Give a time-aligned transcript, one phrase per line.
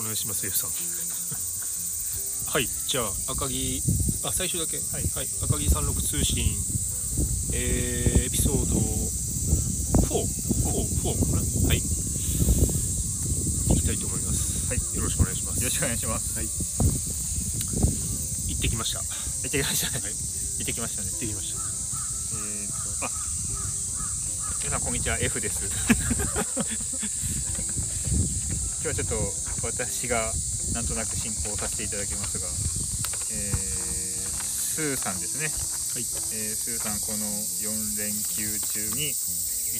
[0.00, 0.70] くお願いします F さん。
[2.50, 3.82] はいじゃあ赤木
[4.24, 4.80] あ最初だけ。
[4.80, 5.06] はい。
[5.14, 6.44] はい、赤木三六通信
[7.52, 8.80] えー、エピソード4
[10.08, 11.42] 4 4かな。
[11.68, 11.78] はい。
[11.78, 11.82] い
[13.80, 14.66] きたいと思います。
[14.68, 14.78] はい。
[14.96, 15.58] よろしくお願いします。
[15.62, 16.34] よろしくお願いします。
[16.34, 16.48] はい。
[18.48, 19.00] 行ってきました。
[19.00, 20.00] 行行ってきましたね。
[20.00, 20.12] はい。
[20.12, 21.10] 行ってきましたね。
[21.10, 21.60] ってきました。
[21.60, 22.68] えー
[23.00, 23.10] とあ
[24.64, 25.18] 皆さんこんにちは。
[25.20, 25.60] F です。
[28.82, 30.32] 今日はちょっと私が
[30.74, 33.70] なんとなく進行させていただきますが、えー
[34.70, 36.02] スーさんですね、はい。
[36.02, 39.16] えースーさんこの4連休中に行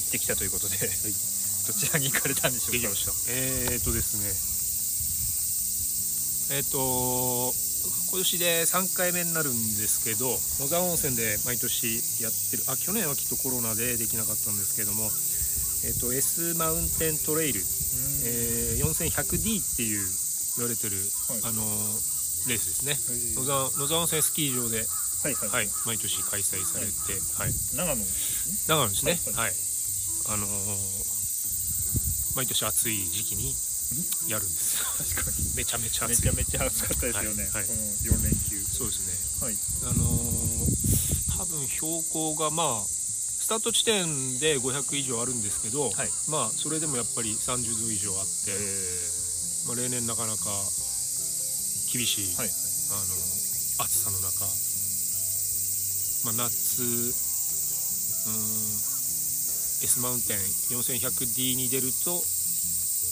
[0.09, 2.89] ってきたということで、どちらに行かれたんでしょうか？
[3.31, 4.19] えー、とです
[6.51, 6.57] ね。
[6.59, 7.55] えっ、と
[8.11, 10.27] 今年で3回目になるんですけど
[10.59, 12.65] 野沢温泉で毎年やってる。
[12.67, 15.09] あ去年はきっとコロナでできなかったんですけども
[15.85, 17.67] えっ、と S マウンテントレイル、うん。
[17.67, 20.09] えー 4100D っていう
[20.57, 20.97] 言われてる、
[21.29, 21.41] はい。
[21.45, 21.63] あの
[22.49, 22.93] レースですね。
[22.93, 24.85] えー野沢野沢温泉スキー場で、
[25.23, 26.93] はいはい、はい、毎年開催されて、
[27.37, 27.53] はい。
[27.77, 28.77] 長野ですね。
[28.77, 29.19] 長野ですね。
[29.37, 29.53] ははい、
[30.29, 31.11] あのー
[32.37, 33.51] 毎年暑い時期に
[34.31, 34.79] やるんです。
[35.19, 35.37] 確かに。
[35.59, 36.23] めちゃめちゃ暑い。
[36.23, 37.53] めちゃめちゃ暑かったですよね、はい。
[37.53, 37.67] はい。
[37.67, 38.63] この4連休。
[38.63, 39.01] そうです
[39.43, 39.47] ね。
[39.47, 39.57] はい。
[39.91, 40.51] あのー
[41.41, 43.00] 多分標高がまあス
[43.51, 44.07] タート地点
[44.39, 46.09] で500以上あるんですけど、はい。
[46.31, 48.55] まあそれでもやっぱり30度以上あって、
[49.67, 50.47] まあ、例年なかなか
[51.91, 52.55] 厳しい、はいはい。
[52.95, 53.11] あの
[53.83, 54.47] 暑さの中、
[56.31, 60.39] まあ、夏うーん S マウンテン
[60.79, 62.23] 4100D に出ると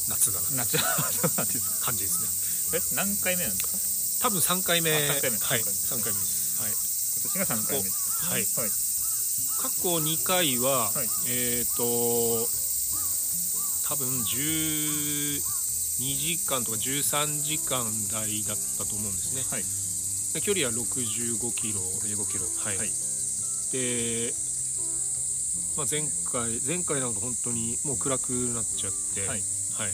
[0.09, 0.79] 夏だな夏。
[1.83, 2.79] 感じですね。
[2.79, 4.29] え何回目なんですか？
[4.29, 4.95] 多分3回目。
[4.95, 5.39] あ三回目。
[5.39, 5.65] はい。
[5.65, 6.15] 三回目。
[6.15, 6.63] 3回目です。
[6.63, 6.73] はい。
[6.73, 6.79] 今
[7.27, 8.29] 年が3回目ですね。
[8.31, 8.47] はい。
[8.47, 8.88] はい
[9.59, 11.09] 過去2回は、はい。
[11.29, 11.83] えっ、と
[13.89, 19.43] 多分12時間とか13時間台だったと思うんですね。
[19.51, 19.65] はい。
[20.35, 22.45] で距離は65キロ15キロ。
[22.45, 22.77] はい。
[22.77, 22.91] はい。
[23.73, 24.31] で、
[25.77, 29.41] まあ、前回前回なんか本当にもう暗くなっちゃってはい。
[29.41, 29.91] はい。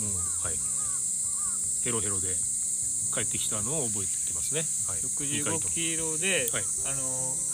[0.00, 0.56] もうはい。
[1.84, 2.28] ヘロヘロで
[3.12, 6.64] 帰ってきたのを覚えてますね、はい、二回と65もキロで、はい。
[6.86, 7.02] あの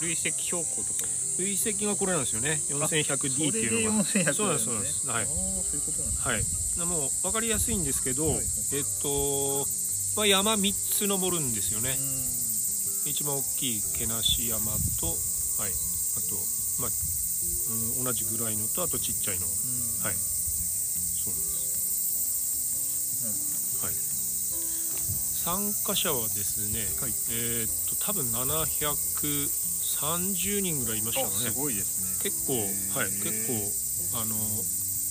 [0.01, 1.09] 累積標高とか。
[1.39, 2.61] 累積がこれなんですよね。
[2.69, 4.03] 4100D っていうのが。
[4.03, 5.07] それで4100そうなんですそうなんです。
[5.07, 5.23] はい。
[5.23, 6.43] ああそういうことなんですはい、
[6.77, 8.45] なもう分かりやすいんですけど、はいはい。
[8.73, 9.65] えっと、
[10.15, 14.61] まあ、山3つ登るんですよね、う一番大きい毛無山
[15.01, 16.37] と、はい、あと、
[16.81, 16.91] まあ
[17.97, 19.45] うん、同じぐらいのとあとちっちゃいの、
[20.05, 20.15] はい、
[25.43, 27.13] 参加者はですね、はい。
[27.35, 31.51] えっと多分730人ぐらいいましたね。
[31.51, 32.31] すごいですね。
[32.31, 32.55] 結構、
[32.95, 33.59] はい、結構
[34.23, 34.39] あの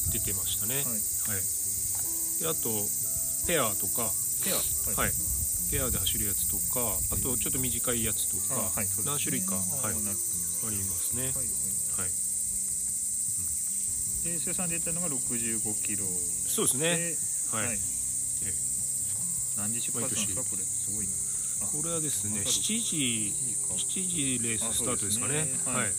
[0.09, 0.81] 出てましたね。
[0.81, 0.89] はい。
[0.89, 0.97] は
[1.37, 1.45] い、
[2.41, 2.73] であと
[3.45, 4.09] ペアとか、
[4.41, 4.65] ペア？
[4.97, 5.13] はい。
[5.69, 6.81] ペアで走るやつとか
[7.13, 8.73] あとちょっと短いやつとか、
[9.05, 11.29] 何種類か、あはい、ありますね。
[11.29, 11.53] はいはい。
[12.09, 12.13] はい、
[14.33, 16.07] で生産で出たのが65キロ。
[16.09, 16.97] そうですね。
[16.97, 17.13] で
[17.53, 17.67] はい。
[17.69, 17.79] はい
[19.57, 20.41] 何時出発ですか？
[20.43, 21.13] 毎これすごいな。
[21.63, 22.57] あこれはですね、わかる。
[22.57, 23.75] 7時7時か。
[23.75, 25.47] 7時レーススタートですかね。
[25.67, 25.93] あはい。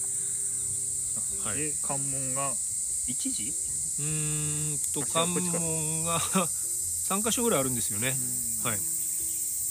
[1.47, 1.57] はい。
[1.57, 3.53] で関門が1時？
[3.99, 8.15] うーんとあ関門が3箇所ぐらいあるんですよね。
[8.63, 8.79] はい。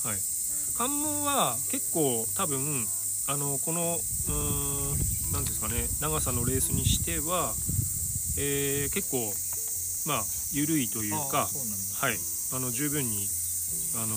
[0.08, 0.20] はい。
[0.76, 2.86] 関門は結構多分
[3.28, 7.54] あのこのうーんなんですかね長さのレースにしては、
[8.38, 9.18] えー結構
[10.08, 11.48] まあ緩いというあか
[12.00, 12.18] はい。
[12.54, 13.26] あの十分に
[13.96, 14.16] あの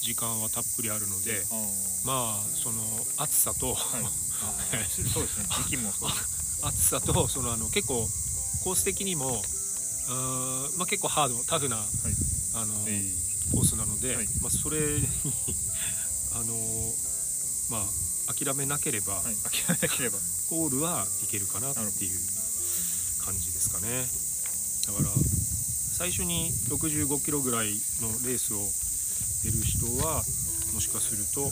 [0.00, 2.06] 時間はたっぷりあるのであー。
[2.06, 2.80] まあその
[3.18, 4.04] 暑さと、はい。
[4.42, 5.46] あーそうですね。
[5.64, 5.92] 時期も
[6.62, 8.08] 暑さとそのあの結構
[8.64, 9.42] コース的にも
[10.08, 13.02] うーん、まあ、結構ハードタフな、あのえ
[13.52, 14.28] コースなので、はい。
[14.40, 15.06] まあ、それに
[16.32, 16.94] あの
[17.70, 17.78] ま
[18.28, 19.36] あ諦めなければ、ーはい。
[19.36, 20.18] 諦めなければ。
[20.50, 22.20] ゴールはいけるかなっていう
[23.24, 24.04] 感じですかね。
[24.86, 25.10] だから
[26.00, 28.64] 最初に65キロぐらいのレースを
[29.44, 30.24] 出る人は
[30.72, 31.44] もしかすると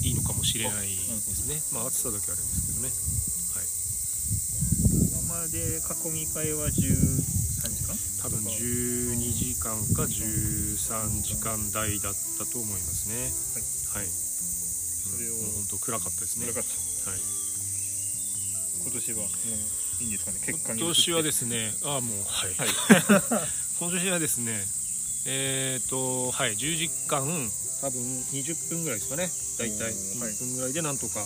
[0.00, 0.96] いいのかもしれないで
[1.36, 1.60] すね。
[1.76, 2.96] まあ暑さだけあれですけどね。
[3.52, 3.68] はい。
[5.12, 6.72] 今まで囲み会は13
[7.68, 7.92] 時間？
[8.24, 13.28] 多分12時間か13時間台だったと思いますね。
[13.92, 16.48] はい、それをうん本当暗かったですね。
[16.48, 17.12] 暗かった。
[17.12, 17.20] はい。
[18.88, 19.28] 今年はもう
[20.00, 20.38] いいんですかね？
[20.44, 22.68] 結果に今年はですすねああもうはい、はい。
[23.78, 24.52] 今年はですね
[25.26, 27.22] えっ、とはい 10時間
[27.82, 28.00] 多分
[28.32, 29.30] 20分ぐらいですかね。
[29.58, 30.32] 大体おーはい。
[30.32, 31.20] 20分ぐらいでなんとか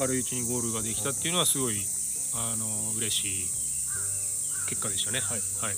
[0.00, 1.80] 明るいうちにゴールができたっていうのはすごい
[2.34, 2.66] あの
[2.96, 3.48] 嬉しい
[4.68, 5.20] 結果でしたね。
[5.20, 5.40] はい。
[5.60, 5.74] はい、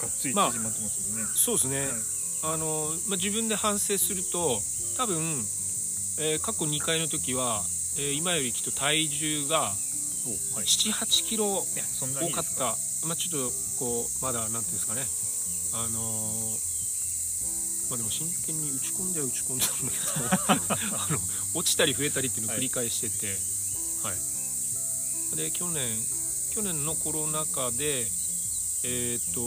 [0.00, 2.54] がっつりままってますよね、そうですね、はい。
[2.54, 4.60] あのまあ、自分で反省すると
[4.96, 5.18] 多分、
[6.20, 7.62] えー過去2回の時は、
[7.98, 9.72] えー今よりきっと体重が
[10.26, 10.66] おはい。
[10.66, 12.76] 78キロ多かった。
[13.06, 15.06] まあ、ちょっとこうまだなんていうんですかね。
[15.74, 16.66] あのー
[17.88, 21.20] まあでも真剣に打ち込んでは打ち込んだんだけど あの
[21.54, 23.38] 落ちたり増えたりっていうのを繰り返してて。
[24.02, 26.06] はい、で去年
[26.50, 28.10] 去年のコロナ禍で
[28.82, 29.40] えっ、と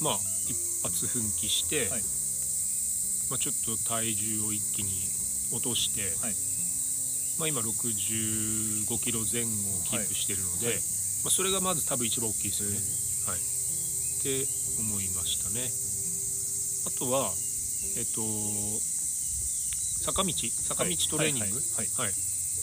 [0.00, 2.02] まあ一発奮起して、はい。
[3.30, 4.90] まあ、ちょっと体重を一気に
[5.52, 6.36] 落として、はい
[7.38, 10.74] まあ、今65キロ前後をキープしてるので、はい。
[10.74, 10.82] はい
[11.24, 12.78] まあ、それがまず多分一番大きいですよね、
[13.26, 14.46] はい、って
[14.80, 15.66] 思いましたね。
[16.86, 17.30] あとは
[17.96, 18.22] えっ、と
[20.04, 21.88] 坂道坂道トレーニング、はい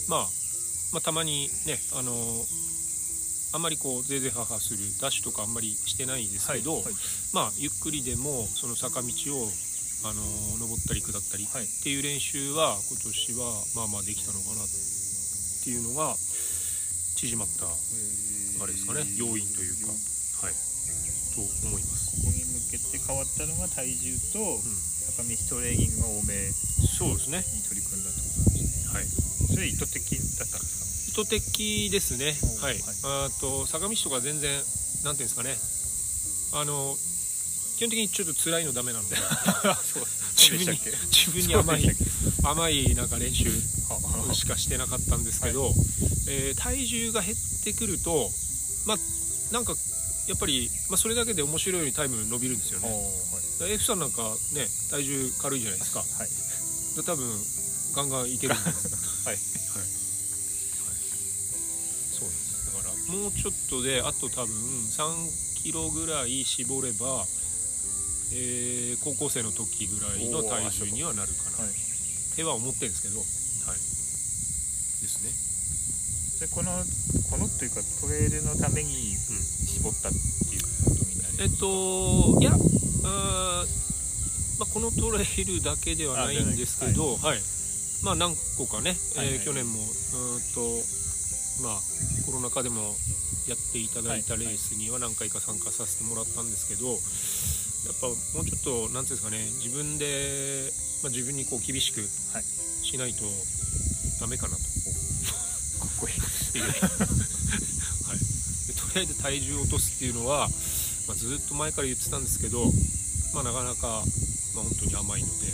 [0.08, 0.28] まあ、
[0.92, 2.12] まあたまにねあの
[3.54, 6.84] あんまりこうぜいぜいははするダッシュとかあんまりしてないですけど、はい。
[6.84, 6.94] はい。
[7.32, 9.48] まあゆっくりでもその坂道を
[10.04, 10.20] あの
[10.60, 11.64] 登ったり下ったりはい。
[11.64, 16.14] っていう練習は今年はまあまあできたのかなっていうのが
[17.16, 18.62] 縮まったえー。
[18.62, 19.04] あれですかね。
[19.16, 19.92] 要因というか。
[20.46, 20.54] はい。
[21.34, 22.16] と思います。
[22.16, 24.96] ここに向けて変わったのが体重とうん。
[25.06, 27.44] 坂道トレーニングが多めにそうですね。
[27.68, 28.94] 取り組んだってことなんですね。
[28.94, 29.06] はい。
[29.06, 30.02] それ意図的
[30.38, 32.34] だったんです意図的ですね。
[32.60, 33.26] おはい、はい。
[33.26, 34.50] あと坂道とか全然
[35.04, 35.56] なんていうんですかね。
[36.60, 36.96] あの
[37.76, 39.16] 基本的にちょっと辛いのダメなんで
[40.36, 40.80] 自分に
[41.12, 41.96] 自分に甘い
[42.42, 43.50] 甘いなんか練習
[44.28, 45.72] けしかしてなかったんですけど、
[46.28, 48.30] えー体重が減ってくると
[48.86, 48.98] まあ
[49.52, 49.74] なんか
[50.28, 53.72] やっぱり、まあ、それだけで面白いようにタイム伸びるんですよおねーはい。
[53.74, 54.22] F さんなんか
[54.54, 56.00] ね体重軽いじゃないですか。
[56.00, 56.28] はい。
[56.96, 57.30] で多分
[57.94, 58.64] ガンガンいけるんで。
[58.70, 59.38] はい、はい。
[62.18, 62.66] そうです。
[62.74, 64.56] だからもうちょっとであと多分
[64.88, 67.26] 3キロぐらい絞れば、
[68.32, 71.64] えー高校生の時ぐらいの体重にはなるかな。
[71.64, 72.42] はい。
[72.42, 73.18] は思ってるんですけど。
[73.20, 73.78] はい。
[73.78, 75.30] ですね。
[76.40, 76.72] でこの
[77.30, 80.18] このというかトレイルのために絞ったって
[80.54, 81.28] いうことにな。
[81.30, 82.52] りえっといや
[83.04, 83.86] あー
[84.58, 87.40] まあ、このトレイルだけではないんですけどはい、
[88.02, 89.44] まあ何個かね、えーはいはい。
[89.44, 91.80] 去年もうーんとまあ
[92.24, 92.82] コロナ禍でも
[93.48, 96.98] やっていただいたレースには何回か参加させてもらったんですけど、
[97.86, 100.70] やっぱもうちょっとなんていうんですかね自分で、
[101.02, 102.02] まあ、自分にこう厳しく
[102.34, 102.44] はい。
[102.86, 103.24] しないと
[104.20, 104.62] ダメかなと、
[105.82, 106.14] かっこいい。
[106.62, 108.18] はい、
[108.68, 110.48] でとりあえず体重を落とすっていうのは、
[111.08, 112.72] まあ、ずっと前から言ってたんですけど、
[113.34, 114.04] まあ、なかなか、
[114.54, 115.52] まあ、本当に甘いので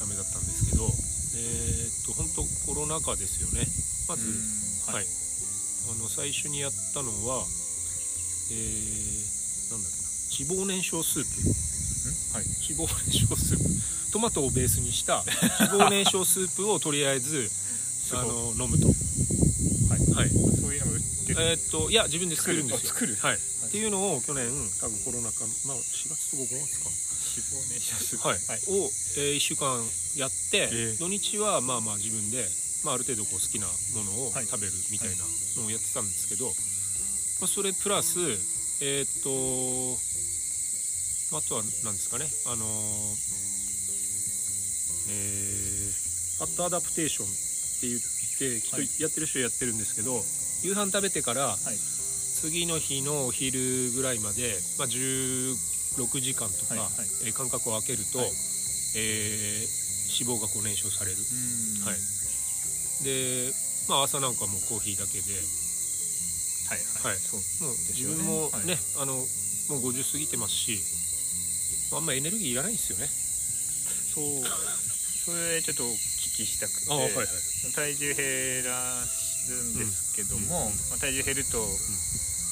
[0.00, 0.92] ダメだったんですけど
[1.36, 3.66] えーっと本当コロナ禍ですよね。
[4.08, 5.06] まず、うんはい、
[5.90, 7.46] あの最初にやったのは、
[8.50, 9.98] えー、なんだっけ。
[9.98, 10.03] な
[10.38, 11.28] 脂肪燃焼スープ。
[11.30, 11.50] う
[12.10, 12.34] ん？
[12.34, 12.44] はい。
[12.68, 14.12] 脂肪燃焼スープ。
[14.12, 15.24] トマトをベースにした
[15.70, 17.50] 脂肪燃焼スープをとりあえず
[18.12, 18.86] あの飲むと、
[19.90, 20.00] はい。
[20.14, 20.30] はい。
[20.30, 21.42] そういうのが売ってる。
[21.42, 22.92] えーっといや自分で作るんですよ。
[22.94, 23.28] 作るあ作る？
[23.28, 23.38] はい。
[23.38, 24.46] っていうのを去年
[24.80, 26.90] 多分コロナ禍、まあ、4月とか5月か。
[27.34, 28.38] 脂肪燃焼するはい。
[28.46, 28.60] はい。
[28.70, 29.82] を、え1週間
[30.14, 32.46] やって、ええ土日はまあまあ自分で、
[32.84, 34.46] まあ、ある程度こう好きなものをはい。
[34.46, 35.16] 食べるみたいな
[35.58, 38.20] のをやってたんですけど、まあ、それプラス
[38.82, 40.13] えーっとま
[41.34, 42.30] ああとは何ですかね。
[42.46, 42.68] あのー
[45.10, 47.30] えー、ファットアダプテーションっ
[47.82, 50.22] て言ってきっとはいやってる人やってるんですけど、
[50.62, 51.58] 夕飯食べてからはい。
[52.44, 55.56] 次の日のお昼ぐらいまで、まあ、16
[56.20, 57.08] 時間とか、はいはい。
[57.26, 58.28] えー間隔を空けると、はい。
[58.96, 61.82] えー脂肪がこう燃焼される、うん。
[61.82, 61.98] はい。
[63.02, 63.50] で、
[63.88, 65.34] まあ、朝なんかもコーヒーだけで。
[66.70, 67.12] はいはい。
[67.12, 67.18] はい。
[67.18, 67.40] そう
[67.90, 68.66] 自分もはい。
[68.66, 71.03] ね、あのもう50過ぎてますしま
[71.94, 73.06] ああんまエネルギーいらないんですよね。
[73.06, 74.42] そう。
[75.24, 77.26] それちょっとお聞きしたくて、あはいはい。
[77.74, 80.74] 体重減らすんですけども、うん。
[80.90, 81.62] まあ、体重減ると、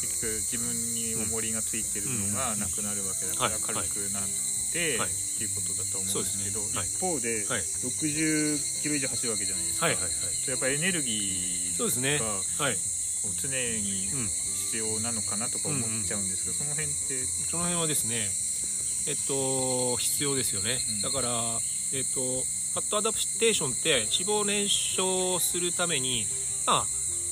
[0.01, 4.27] 結局自分に重りがついてるのがなくなるわけだからうん軽くなっ
[4.73, 5.11] て、はい。
[5.11, 6.79] っていうことだと思うんですけどね。
[6.79, 6.89] はい。
[6.89, 7.61] 一方ではい。
[7.61, 10.51] 60キロ以上走るわけじゃないですか、はいはいはい。
[10.51, 12.19] やっぱりエネルギーそうですね。
[12.19, 12.25] が
[12.65, 12.79] はい、
[13.37, 14.29] 常にうん、
[14.73, 17.27] 必要なのかなとか思っちゃうんですけど、その辺って。
[17.51, 18.31] その辺はですね
[19.09, 21.01] えっと必要ですよね、うん。
[21.03, 21.29] だから
[21.93, 26.27] えっとファットアダプテーションって脂肪燃焼するために
[26.67, 26.87] まあ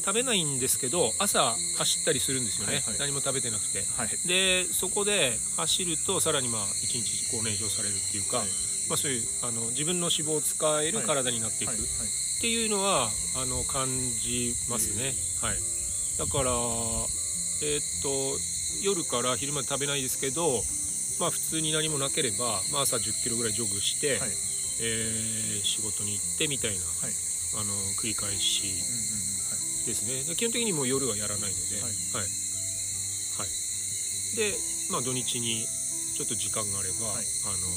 [0.04, 2.98] 食べないんですけど朝走ったりするんですよね、はいはい。
[2.98, 3.84] 何も食べてなくて。
[3.96, 4.28] はい。
[4.28, 8.46] でそこで走るとさらにまあ1日こう燃焼されるっていうか、はい。
[8.88, 11.06] まあ、そういうあの自分の脂肪を使えるはい。
[11.06, 11.76] 体になっていく、っ
[12.40, 15.12] ていうのはあの感じますね、
[15.44, 15.58] はい、
[16.16, 16.50] だから
[17.62, 18.08] えーっと
[18.82, 20.62] 夜から昼まで食べないですけど
[21.20, 24.30] まあ普通に何もなければ、まあ、朝1 0キロぐらいジョグして、はい。
[24.80, 27.12] えー仕事に行ってみたいな、はい。
[27.60, 29.84] あの繰り返しうんうんうんはい。
[29.84, 30.24] ですね。
[30.24, 32.28] で基本的にもう夜はやらないので、はい。
[34.36, 34.54] で、
[34.90, 35.66] まあ、土日に
[36.16, 37.26] ちょっと時間があれば、はい。
[37.44, 37.68] あの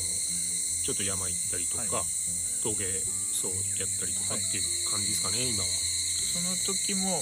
[0.88, 2.06] ちょっと山行ったりとか、はい。
[2.64, 5.68] 峠走やったりとかっていう感じですかね、今は。
[5.68, 7.20] その時も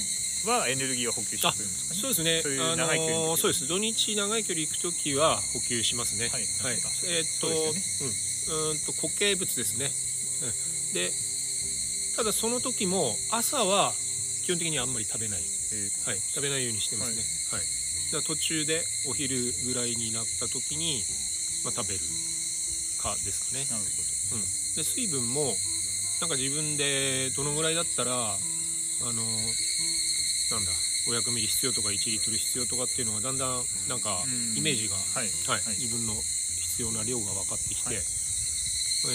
[0.50, 2.41] はエネルギーを補給してくるんですかねそうですね。
[2.41, 3.67] そういう長い距離の時そうです。
[3.67, 6.29] 土日長い距離行くときは補給しますね。
[6.29, 6.74] はいはい。
[6.74, 9.89] あえーっと、そうですうん、うーんと固形物ですね。
[9.89, 11.12] うん、で、
[12.17, 13.93] ただその時も朝は
[14.43, 15.41] 基本的にあんまり食べない。
[15.41, 16.19] えーはい。
[16.19, 17.24] 食べないようにしてますね。
[17.51, 17.65] はい。
[18.12, 21.03] だから途中でお昼ぐらいになった時に、
[21.63, 22.00] まあ、食べる
[23.00, 23.65] かですかね。
[23.69, 23.83] なる
[24.31, 24.41] ほうん。
[24.75, 25.55] で水分も
[26.21, 28.38] なんか自分でどのぐらいだったらあ
[29.13, 29.24] の
[30.51, 30.72] なんだ
[31.08, 34.58] 500ミリ必要とか1リットル必要とかっていうのがだんだんなんかうん。
[34.58, 35.31] イメージが、どはい。
[35.48, 35.62] はい。
[35.65, 35.79] はい。
[35.79, 38.03] 自分の必要な量が分かってきて、はい。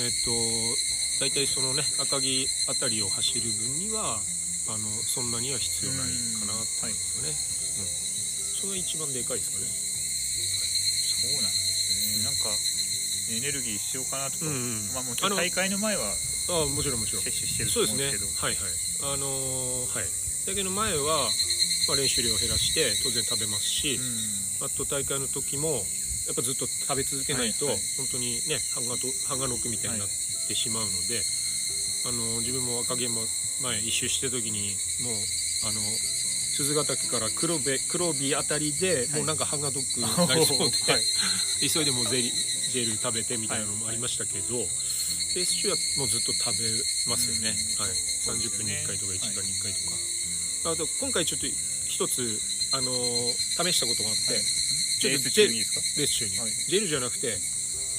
[0.02, 0.34] えっ、と
[1.22, 4.18] 大体そのね赤城あたりを走る分には
[4.68, 6.10] あのそんなには必要ない
[6.42, 7.86] かなって思いますかね、うん。
[8.58, 9.70] それが一番でかいですかね。
[9.70, 12.24] そうなんですね。
[12.24, 12.50] なんか
[13.30, 14.90] エネルギー必要かなとか、うんうん。
[14.90, 16.02] まあもちろん大会の前は
[16.50, 17.22] ああもちろんもちろん。
[17.22, 19.14] 摂取してるとそうですね思うんですけどはいはい。
[19.14, 21.28] あのーはいだけど前は、
[21.88, 23.98] まあ、練習量を減らして当然食べますし、
[24.62, 25.82] あと大会の時も
[26.26, 27.82] やっぱずっと食べ続けないと、はいはい。
[27.98, 31.22] 本当にね半がと半がのくみたいになってしまうので、
[32.06, 33.22] あの自分も赤毛も
[33.62, 35.14] 前一周してる時にもう
[35.66, 35.80] あの
[36.56, 39.18] 鈴ヶ岳から黒部黒帯あたりで、はい。
[39.18, 41.04] もうなんか半がどくなりそうで、 はい。
[41.68, 48.40] 急いでもうゼリジェル食べてみたいなのもありましたけど、レース中はもうずっと食べますよね、はい、そうですよね。
[48.46, 49.96] 30分に1回とか1時間はいに1回とか、
[50.70, 52.40] あと今回ちょっと一つ、
[52.74, 54.42] あのー試したことがあって、はい。
[54.42, 55.80] ちょっとレース中にですか？
[56.00, 56.50] レース中に、はい。
[56.50, 57.36] ジェルじゃなくて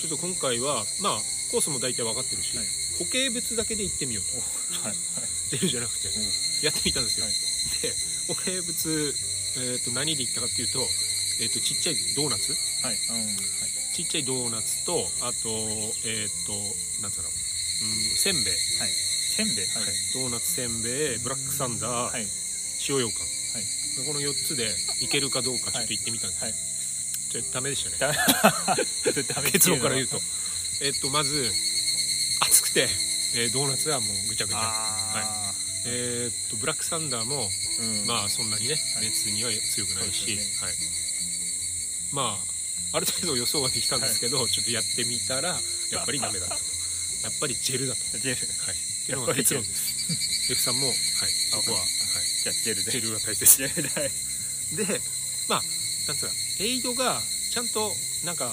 [0.01, 1.21] ちょっと今回はまあ
[1.51, 2.67] コースも大体分かってるし、はい。
[2.99, 4.41] 固形物だけで行ってみようと。
[4.83, 4.95] はい
[5.47, 6.11] ジェルじゃなくて
[6.65, 7.33] やってみたんですよ、はい。
[7.79, 7.95] で
[8.27, 9.15] 固形物、
[9.63, 10.83] えー、と何で行ったかっていうと,、
[11.39, 12.51] えー、とちっちゃいドーナツ。
[12.83, 13.95] はいうんはい。
[13.95, 15.47] ちっちゃいドーナツとあと
[16.03, 16.51] えっ、と
[17.01, 18.91] なんつうの、うん、せんべい、はい。
[18.91, 19.65] せんべい。
[19.71, 19.85] はい。
[20.13, 22.27] ドーナツせんべいブラックサンダー、はい
[22.87, 24.07] 塩羊羹、はい。
[24.07, 24.69] この4つで
[25.01, 26.53] いけるかどうかちょっと行ってみたんです、はい。
[26.53, 28.17] ちょっとダメでしたね。
[29.51, 30.21] 結論から言うと。
[30.81, 31.51] えっとまず
[32.41, 32.89] 暑くて、
[33.35, 34.59] えードーナツはもうぐちゃぐちゃ。
[34.61, 35.53] あ
[35.85, 38.07] えーっとブラックサンダーも、ーうん。
[38.07, 39.05] まあそんなにねはい。
[39.05, 40.75] 熱には強くないし、そうですよはい、
[42.13, 42.57] まあ
[42.93, 45.59] ある程度予想はできたんですけど、ちょっとやってみたら
[45.91, 46.61] やっぱりダメだったと。
[47.23, 48.47] やっぱりジェルだと、ジェル。
[48.63, 50.51] はい、っていうのが結論です。
[50.53, 51.79] F さんも、はい、そこは、
[52.47, 52.91] はい、じゃあジェルで。
[52.91, 53.45] ジェルが大切。
[53.45, 54.99] ジェルでで
[55.49, 55.61] まあ
[56.07, 57.19] なんつうかエイドが
[57.51, 57.91] ちゃんと
[58.25, 58.51] なんか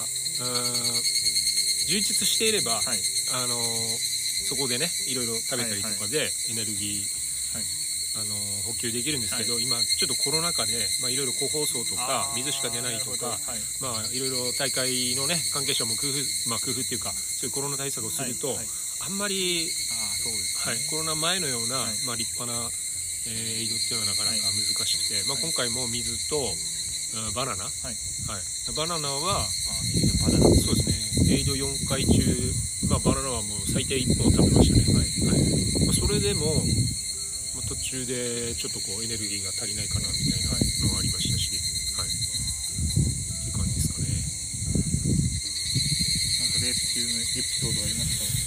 [1.87, 2.99] 充実していれば、はい。
[3.33, 7.65] あのーそこでねいろいろ食べたりとかでエネルギー、はい。
[8.15, 13.37] あのー補給できるんですけど、今ちょっとコロナ禍で、まあ、いろいろ個包装とか水しか出ないとか
[13.81, 18.65] まあいろいろ大会のね関係者も工夫まあ工夫っていうかそういうコロナ対策をすると、はいはい。
[19.05, 22.05] あんまり、ああそうですはいね、コロナ前のような、はい。
[22.07, 22.69] まあ、立派な、
[23.27, 27.95] えーエイドっていうのはなかなかはい難しくて、まあ、はい今回も水と、うんバナナ、はい。
[28.27, 28.43] はい、
[28.75, 30.51] バナナはあーバナナ。
[30.59, 31.33] そうですね。
[31.37, 32.19] エイド4回中、
[32.89, 35.07] まあ、バナナはもう最低1本食べましたね、はい。
[35.87, 36.55] まあ、それでも、
[37.55, 41.55] まあ、途中でちょっとこうエネルギーが足りないかなみたいなのがありましたし、
[41.95, 42.09] はい。
[42.09, 44.11] っていう感じですかね。
[46.43, 48.44] なんかレース中のエピソードありますか？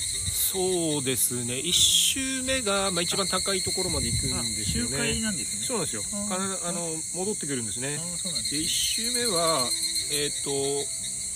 [0.49, 1.61] そうですね。
[1.61, 5.67] 1周目が、まあ、一番高いところまで行くあんですよ周回ねなんですね。
[5.67, 6.03] そうなんですよ。
[6.09, 8.01] あかなあの戻ってくるんですね。
[8.01, 8.51] です。
[8.51, 9.69] で1周目は
[10.11, 10.51] えっ、と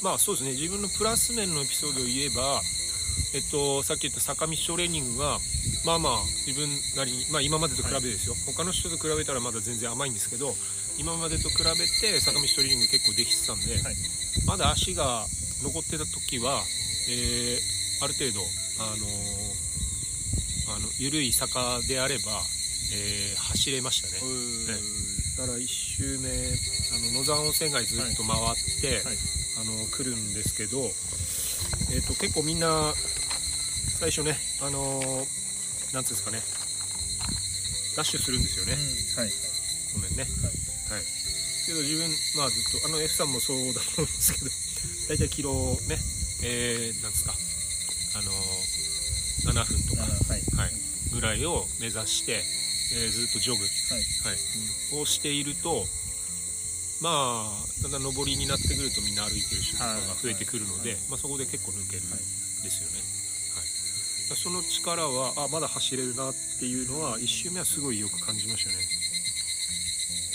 [0.01, 0.53] まあそうですね。
[0.57, 2.63] 自分のプラス面のエピソードを言えば
[3.37, 5.37] えっとさっき言った坂道トレーニングが
[5.85, 10.57] まあまあ自分なりに、まあ、今までと比べですよ、他の人と比べたらまだ全然甘いんですけど
[10.97, 13.97] 今までと比べて坂道トレーニング結構できてたんで、はい。
[14.47, 15.27] まだ足が
[15.61, 16.65] 残ってた時は、
[17.13, 18.41] えーある程度
[18.83, 19.63] あのー
[20.75, 22.43] あの緩い坂であれば、
[22.95, 24.19] えー走れましたね。
[25.37, 29.17] だから1周目あの野沢温泉街ずっと回って、はい。
[29.61, 30.81] あの来るんですけど、
[31.95, 32.95] えー、と結構みんな
[34.01, 36.41] 最初ねあのーなんつうんですかね
[37.97, 39.21] ダッシュするんですよね、うん。
[39.21, 39.33] はい。
[39.93, 40.25] ごめんね。
[40.25, 41.05] はい、
[41.67, 44.51] けど自分まあずっとあの F さんもそうだと思うんですけど
[45.15, 45.53] 大体キロ
[45.89, 45.99] ね
[46.43, 47.35] えー、なんですか
[48.15, 48.83] あのー
[49.43, 50.73] 7分とか、はい。
[51.13, 53.67] ぐらいを目指して、えーずっとジョグは
[53.99, 54.05] い。
[54.29, 55.85] はい、をしていると
[57.03, 57.51] まあ
[57.83, 60.99] だんだん上りになってくるとみんな歩いてる人とかが増えてくるので、はい。
[61.11, 62.21] まあ、そこで結構抜けるんはい。
[62.63, 63.03] ですよね、
[63.59, 64.39] はい。
[64.39, 68.77] その力はあまだ走れるなっていうのは1周目はすごいよく感じましたね。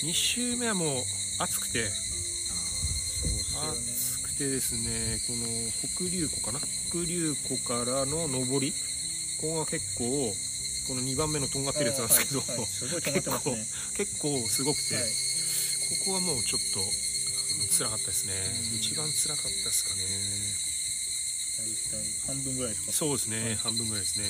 [0.03, 1.03] 2周目はもう
[1.39, 1.87] 暑くて
[4.37, 6.61] 暑くてですねこの北竜湖かな？
[6.61, 8.69] 北竜湖からの上り？
[9.41, 10.05] ここが結構
[10.87, 13.57] この2番目のとんがってるやつなんですけど、はいはいすごい尖ってますね。
[13.97, 15.09] 結構すごくて、はい。
[16.05, 16.85] ここはもうちょっと
[17.73, 18.33] 辛かったですね、
[18.71, 18.77] うん。
[18.77, 20.05] 一番辛かったですかね。
[21.57, 22.93] 大体半分ぐらいですか。
[22.93, 23.55] そうですね、はい。
[23.57, 24.29] 半分ぐらいですね。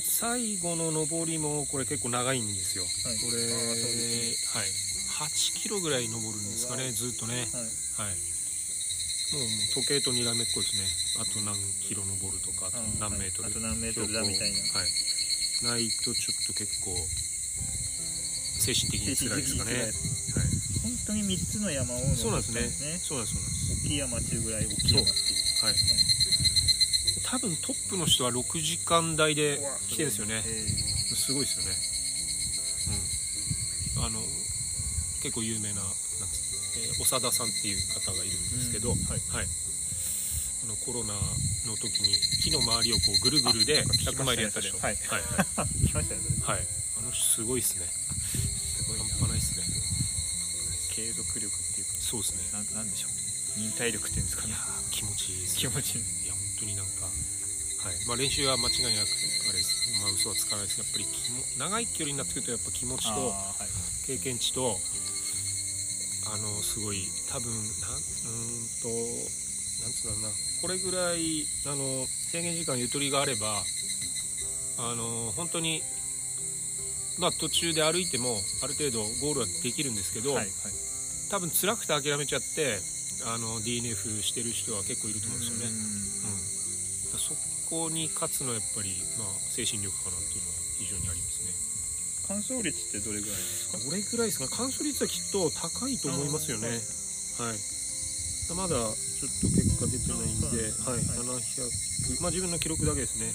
[0.00, 0.02] ん。
[0.02, 3.18] 最後の上りもこれ結構長いんですよ、はい。
[3.18, 4.68] これはい
[5.20, 7.44] 8キロぐらい登るんですかねずっとね。
[7.52, 8.08] はい。
[8.08, 8.16] はい。
[9.36, 9.44] もう
[9.76, 10.88] 時計とにらめっこですね。
[11.20, 11.52] あと何
[11.84, 13.52] キロ登るとかあとあ何メートル、はい。
[13.52, 14.80] あと何メートルだみたいな。
[14.80, 14.88] はい。
[15.60, 16.96] ないとちょっと結構
[18.64, 19.92] 精神的に辛いですかね。
[19.92, 20.48] 精はい。
[20.88, 22.64] 本当に3つの山を登ったそうなんですね。
[22.64, 23.76] ねそうなんですそうなんです。
[23.76, 25.64] 大きい山中ぐらい大きい山っていう。
[25.68, 25.74] はい。
[27.28, 29.60] 多分トップの人は6時間台で
[29.92, 30.42] 来てるんですよね。
[30.48, 30.50] え
[31.12, 31.89] すごいですよね
[35.22, 35.80] 結構有名な
[36.76, 38.98] えー長田さんっていう方がいるんですけど、うん。
[39.04, 41.14] はい、はい、あのコロナ
[41.66, 44.96] の時に木の周りをこうぐるぐるであなんか聞き100ましたねマイルやった人それはい。
[44.96, 46.46] はいー 来ましたよそれ。
[46.46, 47.86] はい、はい、あの人すごいですね。
[47.90, 49.64] すごいな半端ないですね。
[50.94, 51.92] 継続力っていうか。
[52.00, 52.38] そうですね。
[52.52, 53.20] なんなんでしょうね。
[53.56, 54.48] 忍耐力っていうんですかね。
[54.48, 56.04] いやー気持ちいいです気持ちいい。
[56.24, 58.06] いや本当になんか、はい。
[58.06, 59.08] まあ、練習は間違いなく
[59.48, 60.78] あれです、まあ、嘘はつかないです。
[60.78, 63.34] やっぱり気も長い距離になってくるとやっぱ気持ちと
[64.06, 64.78] 経験値と
[66.32, 67.66] あのすごい多分なんん
[68.80, 68.88] と
[69.82, 70.50] なんつうんだろうな。
[70.62, 73.62] これぐらいあの制限時間ゆとりがあれば
[74.78, 75.82] あの本当に
[77.18, 80.50] まあ途中で歩いてもある程度ゴールはできるんですけど、はいはい。
[81.30, 82.78] 多分辛くて諦めちゃって
[83.24, 85.66] あの DNF してる人は結構いると思うんですよね。
[87.12, 87.34] うん、そ
[87.70, 90.39] こに勝つのはやっぱり、まあ、精神力かなっていう
[92.30, 93.78] 乾燥率ってどれぐらいですか？
[93.82, 96.68] どれぐらいですか乾燥率はきっと高いと思いますよね。
[97.42, 97.58] はい。
[98.54, 100.46] まだちょっと結果出てないんで、
[100.86, 103.34] はい、なんです700、まあ自分の記録だけですね。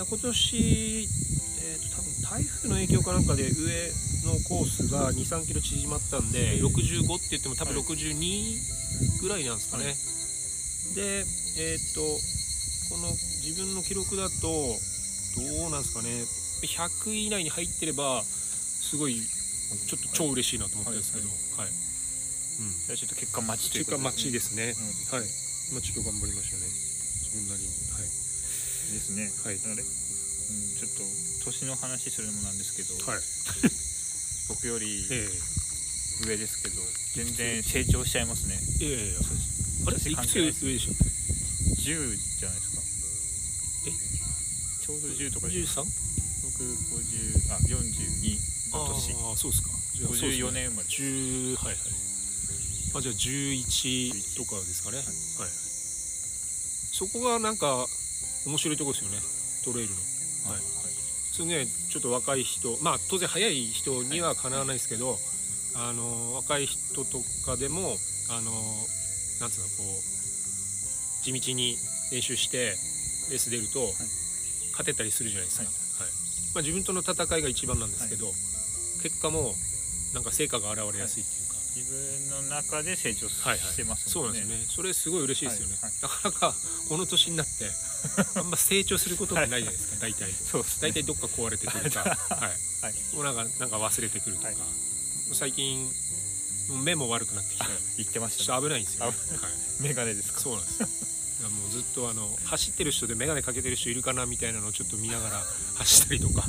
[0.00, 1.08] 今年、
[1.60, 3.92] えーと多分台風の影響かなんかで上
[4.24, 9.84] のコースが2、3キロ縮まったんで、へー65って言っても多分はい62ぐらいなんですかね。
[9.84, 9.96] はい
[10.94, 11.20] で、
[11.58, 12.00] えっ、と、
[12.88, 13.10] この
[13.44, 16.08] 自分の記録だと、どうなんですかね、
[16.66, 21.68] 100位以内に入ってれば、すごい、ちょっと超嬉しいなと思ったんですけど、はい。
[21.68, 22.96] うん。
[22.96, 24.74] ちょっと結果待ちという結果待ちですすね。
[25.12, 25.26] はい。
[25.72, 26.66] まあちょっと頑張りましたね。
[27.22, 27.68] 自分なりに。
[27.92, 28.28] はい。
[28.92, 31.04] ですねはいあれ、うん、ちょっと
[31.44, 33.20] 年の話するのもなんですけど、はい。
[34.48, 35.28] 僕よりえ
[36.24, 36.80] 上ですけど
[37.14, 39.20] 全然成長しちゃいますねえいやいやいや。
[39.86, 39.96] あれ？
[39.96, 40.92] いくつ上でしょ
[41.84, 42.82] 10じゃないですか
[43.86, 43.92] え？
[44.86, 45.84] ちょうど10とか ?13?
[46.58, 46.66] 僕
[46.98, 48.34] 50あ42
[48.74, 49.14] の年。
[49.14, 49.70] ああ、そうですか。
[49.94, 50.42] じゃあそうです。
[50.42, 50.88] ね54年生まれ。
[50.88, 51.76] 10はいはい。
[52.96, 54.96] あじゃあ11とかですかね。
[54.98, 57.86] はい、そこがなんか
[58.46, 59.18] 面白いところですよね。
[59.64, 60.00] トレイルの。
[60.50, 60.60] はい。
[61.32, 62.76] すげえちょっと若い人。
[62.82, 65.16] まあ当然早い人にはかなわないですけど、
[65.76, 67.96] あの若い人とかでも
[68.30, 68.50] あの
[69.40, 69.88] なんつうのこう
[71.22, 71.78] 地道に
[72.10, 72.76] 練習して
[73.30, 73.92] レース出ると、
[74.72, 75.87] 勝てたりするじゃないですか、ははい
[76.58, 78.26] まあ、自分との戦いが一番なんですけど、
[79.02, 79.54] 結果も
[80.12, 83.72] なんか成果が現れやすいっていうか、自分の中で成長しはいはい。
[83.72, 84.66] してますそうなんですよね。
[84.68, 86.02] それすごい嬉しいですよね、はいはい。
[86.02, 86.54] なかなか
[86.88, 87.70] この年になって
[88.34, 90.32] あんま成長することってないじゃないですか大体。
[90.32, 90.88] そうですね。
[90.90, 92.00] 大体どっか壊れてくるか、
[92.34, 92.84] はい。
[92.84, 94.56] はいもうなんかなんか忘れてくるとか、はい。
[95.32, 95.88] 最近
[96.82, 97.64] 目も悪くなってきて
[97.98, 99.12] 言ってましちょったねと危ないんですよ、ね。
[99.30, 100.40] 危はい、メガネですか？
[100.40, 105.44] そうなんですもうずっとあの走ってる人で眼鏡かけてる人いるかなみたいなのをちょっと見ながら
[105.78, 106.44] 走ったりとか。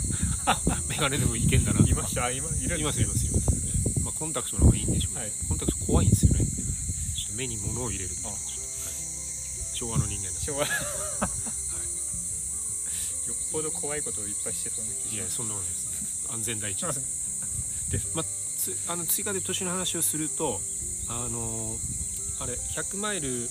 [0.90, 1.80] 眼鏡でもいけんだな。
[1.80, 2.26] とかいました？
[2.26, 5.32] あ今いるいますいますいます、まあ、コンタクトの方がいいんでしょうけど、はい。
[5.48, 6.40] コンタクト怖いんですよね。
[6.44, 8.38] ちょっと目に物を入れるあはい。
[9.76, 10.66] 昭和の人間だ昭和。
[10.66, 10.72] よ
[13.34, 15.88] っぽど怖いことをいっぱいしてそうな気いやそんなことです
[16.32, 16.82] 安全第一。
[16.84, 17.02] まです。
[17.86, 18.08] すです。
[18.16, 18.26] まあ、
[18.58, 20.60] つあの追加で年の話をすると
[21.08, 21.78] あの
[22.40, 23.50] あれ100マイル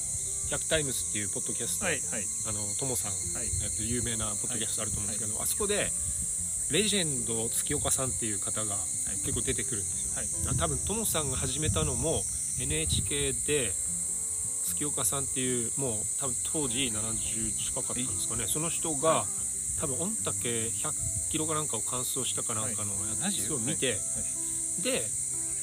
[0.49, 2.25] 100タイムズっていうポッドキャスト、はいはい。
[2.49, 3.47] あのトモさんはい。
[3.61, 5.93] やってる有名なポッドキャストあると思うんですけど、あそこで
[6.71, 8.77] レジェンド月岡さんっていう方が
[9.25, 10.57] 結構出てくるんですよ、はい。
[10.57, 12.23] あ多分トモさんが始めたのも
[12.61, 13.73] NHK で
[14.65, 18.47] 月岡さんっていうもう多分当時70近かったんですかね。
[18.47, 19.27] その人が、は
[19.81, 23.99] 多分御嶽100キロかなんかを完走したかなんかのやつを見て、
[24.83, 25.05] で？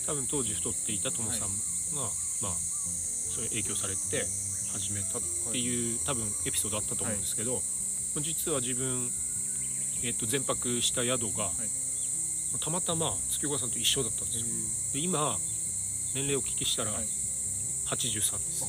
[0.06, 1.48] 多分当時太っていたトモさんが、
[2.41, 4.24] まあそれ影響されて
[4.75, 7.61] 始めたっていう、多分エピソードあったと思うんですけど、
[8.21, 9.09] 実は自分、
[10.03, 11.51] えっと全泊した宿が、
[12.59, 14.45] たまたま月岡さんと一緒だったんですよ。
[14.93, 15.38] で今
[16.13, 17.03] 年齢をお聞きしたらはい。
[17.85, 18.65] 83です、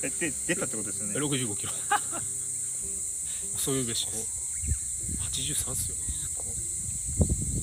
[0.02, 1.14] えで出たってことですよね。
[1.20, 1.72] 65キロ。
[3.58, 4.26] そういうべしです。
[5.20, 5.96] 83っすよ。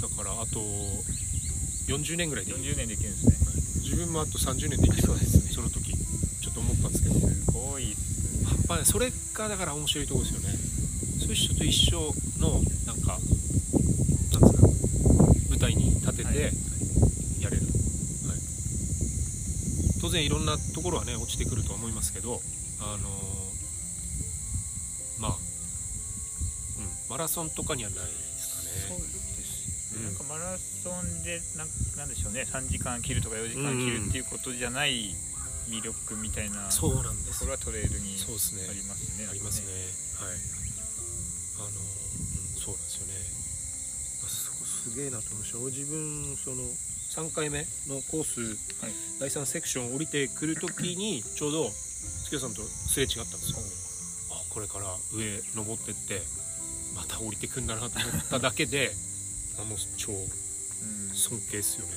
[0.08, 0.60] だからあと
[1.88, 3.36] 40年ぐらいでいい40年できるんですね。
[3.82, 5.02] 自分もあと30年できる。
[5.02, 5.52] そうですね。
[5.52, 7.20] その時ちょっと思ったんですけど。
[7.20, 7.25] す
[7.72, 8.46] ごいっすね。
[8.46, 10.50] 半端ないそれがだから面白いところですよね。
[11.20, 13.26] そういう人と一緒のなんかなんつ
[14.36, 14.48] うか
[15.50, 16.40] 舞台に立てはいて
[17.42, 17.68] やれる、は
[18.36, 18.40] い。
[20.02, 22.40] 当然いろんなところはね落ちてくるとは思いますけど
[22.82, 23.12] あのー
[25.22, 25.38] まあ、うん、
[27.10, 28.06] マラソンとかにはないで
[28.38, 29.06] すかそうね
[30.06, 32.42] なんかマラソンでなんなんでしょうね。
[32.48, 35.16] 3時間切るとか4時間切るっていうことじゃない
[35.70, 37.18] 魅力みたいなとそうなん。
[37.24, 38.68] ですころはトレイルにそうですね。
[38.70, 39.28] ありますね。
[39.30, 39.68] ありますね。
[40.20, 40.38] はい。
[41.58, 41.76] あの、うん、
[42.60, 43.14] そうなんですよね。
[44.24, 45.60] あそこすげえなと思いました。
[45.60, 46.64] 俺自分その
[47.30, 48.42] 3回目のコース、
[48.84, 48.94] はい。
[49.20, 51.72] 第3セクション降りてくる時にちょうど
[52.26, 53.60] 月さんとすれ違ったんですよ。
[54.32, 56.22] あこれから上登ってって
[56.96, 58.92] また降りてくんだなと思っただけで
[59.60, 61.16] あもう超うん。
[61.16, 61.92] 尊敬ですよね。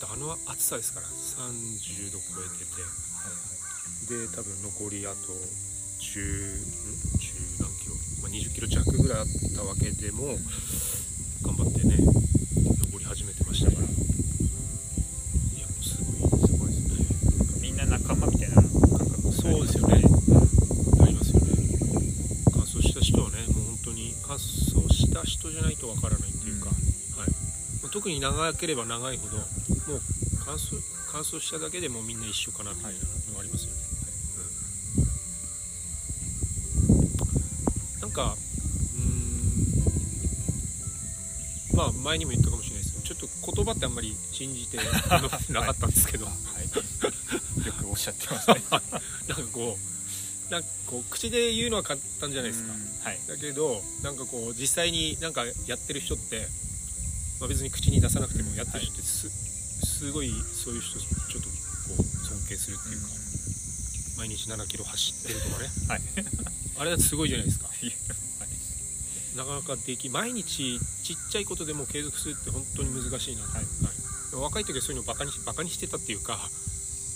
[0.00, 2.82] だってあの暑さですから30度超えてて
[4.08, 5.16] で多分残りあと
[6.00, 6.56] 10ん
[7.20, 10.38] ？10何キロ、まあ、20キロ弱ぐらいあったわけでも
[11.44, 13.84] 頑張ってね登り始めてましたから。
[13.84, 13.88] い
[15.60, 17.04] やもうすごいすごいですね。
[17.60, 18.64] みんな仲間みたいな感
[19.12, 20.00] 覚そうですよね、
[21.02, 21.52] ありますよね。
[22.50, 27.20] 乾燥した人はねもう本当に乾燥した人じゃないとわからないっていうか、うん。
[27.20, 27.30] はい。
[27.82, 29.42] まあ特に長ければ長いほども
[29.96, 30.00] う
[30.46, 30.80] 乾燥
[31.12, 33.37] 乾燥しただけでもうみんな一緒かなみたいなのがあり
[38.18, 39.02] かうー
[41.74, 41.76] ん。
[41.76, 44.78] まあ前にも言ったかもしれないですけどちょっと言葉ってあんまり信じて
[45.52, 46.36] なかったんですけど、はい、
[47.66, 48.62] よくおっしゃってますね。
[48.70, 48.92] なんか
[49.52, 52.80] こうなんかこう口で言うのは簡単じゃないですか、うん。
[53.04, 53.20] はい。
[53.28, 56.48] だけどなんかこう実際になんかやってる人って、
[57.38, 60.32] まあ、別に口に出さなくてもやってる人ってす,、すごい
[60.64, 63.08] そういう人ちょっとこう尊敬するっていうか、
[64.18, 65.70] 毎日7キロ走ってるとかね。
[65.88, 66.00] はい。
[66.82, 67.68] あれだってすごいじゃないですか。
[67.68, 67.94] はい。
[69.36, 73.66] なかなかでき毎日ちっちゃいことでも継続するって本当に難しいな、はい。
[74.34, 76.50] 若い時はそういうのをバカにしバカにしてたっていうか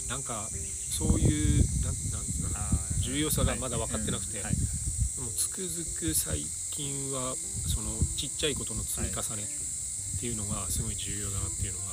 [0.09, 0.49] なんか
[0.97, 2.79] そういうなんなんつうのかな。
[3.03, 4.45] 重要さがまだ分かってなくて、うん。
[4.45, 4.55] はい。
[4.55, 11.93] でもつくづく最近はそのちっちゃいことの積み重ねっていうのがすごい重要だなっていうのが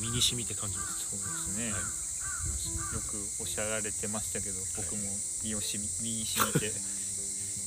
[0.00, 1.10] 身に染みて感じます。
[1.10, 1.82] そうですね、はい。
[2.94, 3.18] よく
[3.54, 5.06] しゃられてましたけど僕も
[5.46, 6.66] 身をしみ身に染みて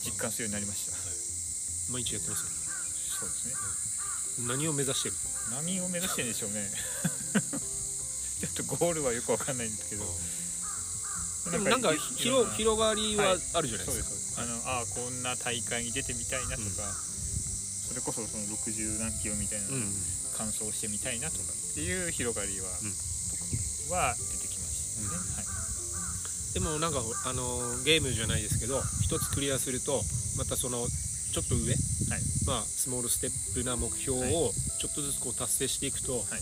[0.04, 1.00] 実感するようになりました
[1.96, 2.52] 毎日やってますよ
[3.24, 5.16] そうですね何を目指してる
[5.56, 10.04] 何を目指してるんでしょうねちょっとゴールはよくわかんないんですけど
[11.56, 19.80] でもなんか広な広がりはあるじゃないそうですすあ、のあこんな大会に出てみたいなとか、それこそその60何キロみたいなの
[20.36, 22.92] 完走してみたいなとかっていう広がりは、うん
[23.88, 25.57] 僕は出てきましたね、うんはい
[26.58, 30.02] でもなんかあのゲームじゃないですけど一つクリアすると
[30.42, 32.22] またそのちょっと上、はい。
[32.50, 34.50] まあスモールステップな目標を
[34.82, 36.42] ちょっとずつこう達成していくと、はい。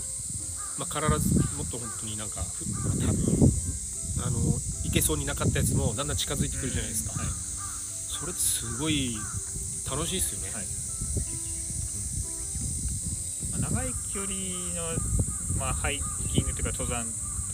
[0.80, 3.28] まあ、必ずもっと本当になんかふ、まあ、多分
[4.24, 4.40] あの
[4.88, 7.28] いけそうになかったやつもだんだん近づいてくるじゃないですか、はい。
[7.28, 9.20] それってすごい
[9.92, 10.64] 楽しいですよね、は
[13.60, 13.68] い。
[13.68, 14.32] まあ長い距離
[14.80, 16.00] の、まあ、ハイ
[16.32, 17.04] キングというか登山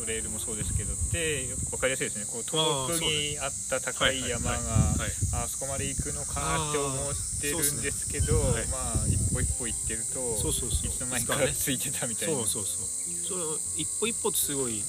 [0.01, 2.25] トレイルもそうですけどって分かりやすいですね。
[2.25, 2.57] こう遠
[2.89, 6.41] くにあった高い山がはいあそこまで行くのか
[6.73, 8.65] って思ってるんですけどね。
[8.65, 8.67] はい。
[8.73, 10.89] まあ一歩一歩行ってるとそうそうそう。
[10.89, 12.33] いつの間にかついてたみたいな。
[12.33, 12.89] そうそうそう。
[13.29, 13.45] その
[13.77, 14.81] 一歩一歩ってすごい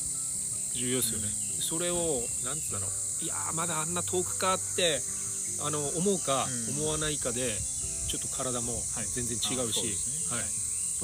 [0.80, 1.28] 重要ですよね、
[1.60, 4.96] それをなんつうんだろういやーまだあんな遠くかって
[5.60, 6.80] あの思うかうん。
[6.80, 7.52] 思わないかで、
[8.08, 9.06] ちょっと体もはい。
[9.12, 10.40] 全然違うし、あそうですね。
[10.40, 10.48] はい、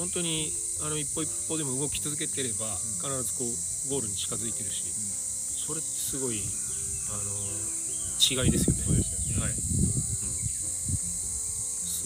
[0.01, 0.49] 本当に
[0.81, 2.65] あの一歩一歩でも動き続けてれば、
[2.97, 4.83] 必ずこうゴールに近づいてるし、
[5.65, 6.41] それってすごい
[7.09, 7.31] あの
[8.19, 8.83] 違いですよね。
[8.83, 9.41] そうですよね。
[9.41, 9.63] はい、うん、す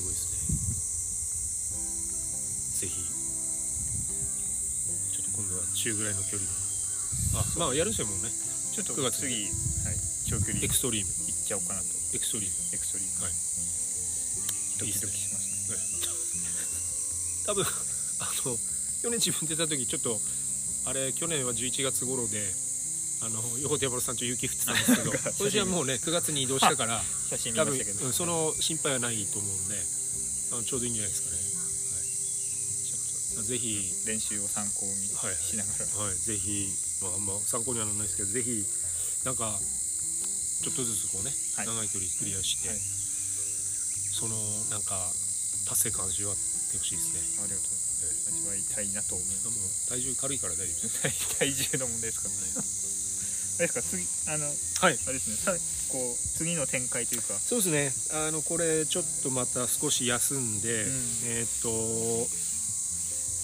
[0.04, 0.38] ごいですね。
[2.86, 2.94] ぜひ
[5.12, 6.54] ちょっと今度は中ぐらいの距離の
[7.40, 8.30] あまあやるんですよもうね。
[8.30, 9.98] ちょっと9月次、はい、
[10.30, 11.12] 長距離行っエクストリーム。
[11.44, 11.88] ちゃおうかなと。
[12.14, 12.56] エクストリーム。
[12.74, 13.24] エクストリーム。
[13.24, 13.34] はい。
[14.80, 15.78] ドキドキしますね。
[17.46, 18.58] 多分あの
[19.04, 20.16] 去年自分出た時ちょっと
[20.86, 22.40] あれ去年は11月頃で
[23.24, 27.02] あの横手山さんと雪降ってたんですけど今年はもうね9月に移動したから
[27.56, 27.80] 多分
[28.14, 29.76] その心配はないと思うんで
[30.52, 31.38] あのちょうどいいんじゃないですかね、
[33.40, 36.68] はい、ぜひ練習を参考にはいしながら、はい、ぜひ、
[37.02, 38.66] まあ、あんま参考にはならないですけど、ぜひ、
[39.26, 41.68] なんか、ちょっとずつこうね、はい。
[41.68, 42.80] 長い距離クリアして、はい。
[42.80, 44.36] その、
[44.70, 44.98] なんか、
[45.70, 47.46] 達成感味わってほしいですね。
[47.46, 47.73] ありがとう
[48.30, 51.02] 味わいたいなと思います体重軽いから大丈夫です。
[51.02, 51.12] 体
[51.52, 52.32] 体重の問題ですか、あ
[53.62, 53.84] れですか？
[53.84, 54.52] 次あのは
[54.92, 55.00] い。
[55.06, 55.38] あれですね。
[55.38, 55.54] さ
[55.90, 57.40] こう次の展開というか。
[57.40, 57.94] そうですね。
[58.26, 61.20] あの、これ、ちょっとまた少し休んで、うん。
[61.26, 62.28] えーっと、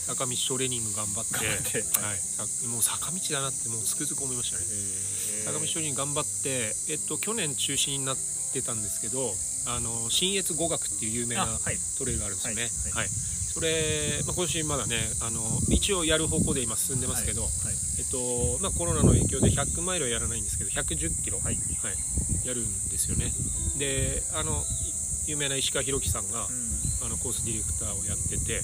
[0.08, 1.48] 坂道トレーニング頑張って、はい。
[1.48, 2.20] はい。
[2.20, 4.66] さもう坂道だなって、もうつくづく思いましたね。
[4.66, 8.18] え坂道トレーニング頑張って、えっと、去年中止になっ
[8.52, 9.36] てたんですけど
[9.68, 11.46] あの新越語学っていう有名な
[12.00, 12.64] トレイルがあるんですよね。
[12.96, 13.06] はい。
[13.06, 13.10] はい、
[13.60, 17.52] それ、まあ、今年まだねあの一応やる方向で今進んでますけど、はい
[18.00, 21.58] えっとまあ、コロナの影響で100マイルはやらないんですけど110キロ、はい。
[22.48, 23.34] やるんですよね。
[23.78, 24.64] であの
[25.28, 26.80] い有名な石川博樹さんが、うん。
[27.06, 28.62] あのコースディレクターをやってて、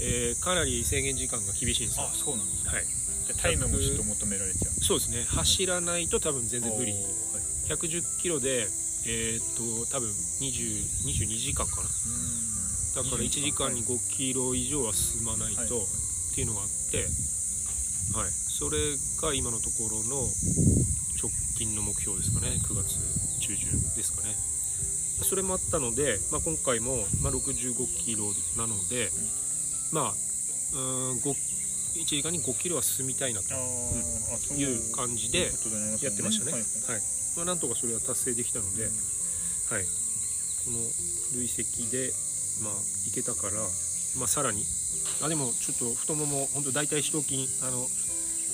[0.00, 2.04] えーかなり制限時間が厳しいんですよ。
[2.04, 2.70] あそうなんですね。
[2.70, 2.84] はい。
[2.84, 4.72] じゃあタイムもちょっと求められちゃう。
[4.84, 5.24] そうですね。
[5.24, 6.92] 走らないと多分全然無理。
[6.92, 7.02] はい。
[7.68, 8.68] 110キロで
[9.06, 11.82] えーっと多分20 22時間かな。
[11.82, 12.53] うん
[12.94, 13.74] だから1時間。
[13.74, 15.84] に5キロ以上は進まないと、はい。
[15.84, 17.06] っていうのがあって
[18.14, 18.30] はい。
[18.30, 18.78] それ
[19.22, 20.28] が今のところの
[21.18, 22.58] 直近の目標ですかね。
[22.62, 22.98] 9月
[23.40, 24.34] 中旬ですかね。
[25.22, 29.10] それもあったので、まあ、今回も、まあ、65キロなので、
[29.92, 30.14] まあ
[30.74, 31.34] うーん5
[31.94, 33.54] 1時間に5キロは進みたいなと
[34.54, 35.50] いう感じで
[36.02, 36.52] やってましたね。
[36.52, 36.98] ははい。
[36.98, 37.02] い。
[37.36, 38.88] まあ、なんとかそれは達成できたので、は
[39.80, 39.84] い、
[40.64, 40.78] この
[41.38, 42.12] 累積で、
[42.62, 42.72] まあ、
[43.08, 43.54] いけたから、
[44.18, 44.64] まあ、さらに。
[45.22, 47.86] あでもちょっと太もも本当大腿四頭筋あの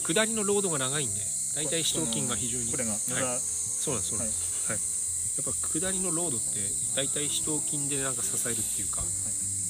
[0.06, 1.20] 下りのロードが長いんで
[1.54, 2.70] 大腿四頭筋が非常に。
[2.70, 3.00] これがはい。
[3.40, 4.78] そうなんですそうなんです、はい。
[4.78, 6.60] やっぱ下りのロードって
[6.96, 9.02] 大腿四頭筋でなんか支えるっていうか、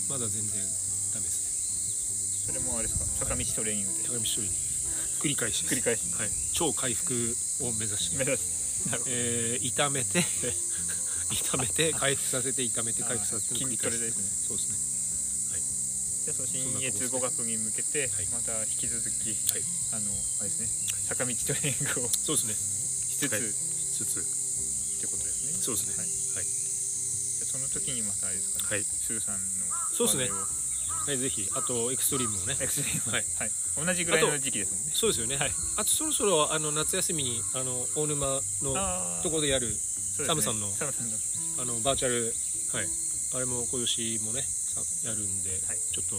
[0.08, 0.58] まだ全然
[1.14, 2.52] ダメですね。
[2.54, 3.26] それもあれですか？
[3.26, 4.08] 坂道トレーニングで。
[4.08, 4.48] 高見一人に
[5.20, 6.10] 繰り返し繰り返し。
[6.14, 7.14] はい、超回復
[7.62, 8.16] を目指して。
[8.16, 9.10] 目指すなるほど。
[9.14, 10.24] えー炒めて
[11.36, 14.24] 炒めて回復させて炒めて回復させて筋トレですね。
[14.48, 14.90] そうですね。
[16.20, 18.26] じゃあその新越語学に向けてはい。
[18.32, 19.64] また引き続きはい。
[19.96, 20.68] あのあれですね
[21.08, 23.40] 坂道トレーニングをそうですねしつつ、はい。
[23.40, 24.40] っつつ。
[25.00, 25.56] てことですね。
[25.56, 25.96] そうですね。
[25.96, 26.12] はい。
[26.36, 28.84] はい、じゃあその時にまたあれですかね、はい。
[28.84, 29.40] スーさんの
[29.96, 30.28] そうですね。
[30.28, 31.48] はい、ぜひ。
[31.56, 32.56] あとエクストリームもね。
[32.60, 33.24] エクストリームはい。
[33.40, 34.92] はい、同じぐらいの時期ですもんね。
[34.92, 35.52] そうですよね、はい。
[35.80, 38.76] あとそろそろあの夏休みにあの大沼の
[39.24, 39.72] ところでやる
[40.26, 41.16] サムさんのサムさんの。
[41.62, 42.32] あのバーチャル
[42.72, 42.88] はい。
[43.34, 45.78] あれも今年もねさやるんで、はい。
[45.78, 46.16] ちょっと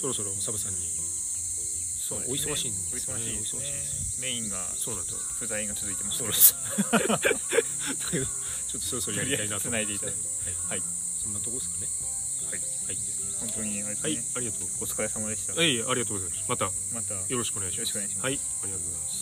[0.00, 0.78] そろそろサブさんに
[2.00, 3.22] そうお忙しいんですよね。
[3.22, 4.30] お忙しいですね。
[4.30, 7.40] メインがそうなんです不在が続いてますそうけなんどです。
[8.04, 10.20] だけどちょっとそろそろやりたいなといでいただいて
[10.68, 10.82] はい、はい。
[11.22, 11.88] そんなとこですかね。
[12.50, 12.60] はい。
[12.60, 12.98] はい。
[13.40, 14.16] 本当にあれですはい。
[14.16, 14.68] ね、ありがとう。
[14.82, 16.44] お疲れ様でした、はいありがとうございます。
[16.48, 16.64] また。
[16.94, 17.14] また。
[17.14, 17.86] よよろしくお願いします。
[17.86, 18.24] ろしくお願いします。
[18.24, 18.34] はい。
[18.34, 19.19] ありがとうございます